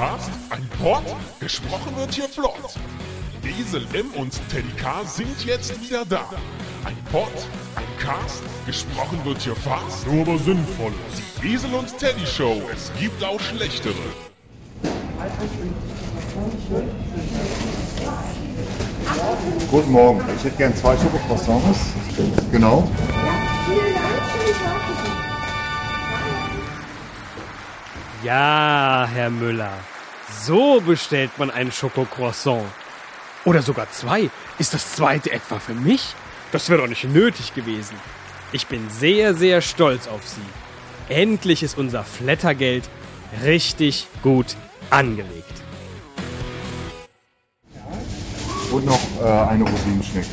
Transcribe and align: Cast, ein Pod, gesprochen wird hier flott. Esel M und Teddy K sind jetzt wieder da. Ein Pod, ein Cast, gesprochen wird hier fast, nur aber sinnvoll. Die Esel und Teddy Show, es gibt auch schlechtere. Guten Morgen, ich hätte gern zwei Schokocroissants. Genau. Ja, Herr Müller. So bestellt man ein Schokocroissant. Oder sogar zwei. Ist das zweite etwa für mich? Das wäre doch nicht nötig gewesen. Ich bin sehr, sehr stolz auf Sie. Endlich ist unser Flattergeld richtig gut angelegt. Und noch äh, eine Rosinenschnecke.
Cast, 0.00 0.30
ein 0.48 0.66
Pod, 0.78 1.02
gesprochen 1.40 1.94
wird 1.94 2.14
hier 2.14 2.26
flott. 2.26 2.54
Esel 3.44 3.86
M 3.92 4.10
und 4.16 4.32
Teddy 4.48 4.72
K 4.80 5.04
sind 5.04 5.44
jetzt 5.44 5.78
wieder 5.82 6.06
da. 6.06 6.24
Ein 6.86 6.96
Pod, 7.12 7.28
ein 7.76 7.84
Cast, 7.98 8.42
gesprochen 8.64 9.20
wird 9.24 9.42
hier 9.42 9.54
fast, 9.54 10.06
nur 10.06 10.22
aber 10.22 10.38
sinnvoll. 10.38 10.94
Die 11.42 11.52
Esel 11.52 11.74
und 11.74 11.98
Teddy 11.98 12.26
Show, 12.26 12.62
es 12.72 12.90
gibt 12.98 13.22
auch 13.22 13.38
schlechtere. 13.40 13.92
Guten 19.70 19.92
Morgen, 19.92 20.24
ich 20.34 20.44
hätte 20.44 20.56
gern 20.56 20.74
zwei 20.76 20.96
Schokocroissants. 20.96 21.78
Genau. 22.50 22.90
Ja, 28.24 29.06
Herr 29.12 29.28
Müller. 29.28 29.72
So 30.30 30.80
bestellt 30.80 31.30
man 31.38 31.50
ein 31.50 31.72
Schokocroissant. 31.72 32.64
Oder 33.44 33.62
sogar 33.62 33.90
zwei. 33.90 34.30
Ist 34.58 34.74
das 34.74 34.94
zweite 34.94 35.32
etwa 35.32 35.58
für 35.58 35.74
mich? 35.74 36.14
Das 36.52 36.68
wäre 36.68 36.82
doch 36.82 36.88
nicht 36.88 37.04
nötig 37.04 37.54
gewesen. 37.54 37.96
Ich 38.52 38.66
bin 38.66 38.90
sehr, 38.90 39.34
sehr 39.34 39.60
stolz 39.60 40.08
auf 40.08 40.26
Sie. 40.26 41.14
Endlich 41.14 41.62
ist 41.62 41.78
unser 41.78 42.04
Flattergeld 42.04 42.88
richtig 43.44 44.06
gut 44.22 44.56
angelegt. 44.90 45.62
Und 48.70 48.86
noch 48.86 49.00
äh, 49.20 49.24
eine 49.24 49.64
Rosinenschnecke. 49.64 50.28